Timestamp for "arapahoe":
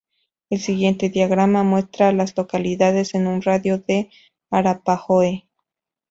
4.49-5.45